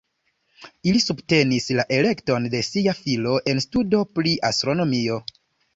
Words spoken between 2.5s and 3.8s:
de sia filo en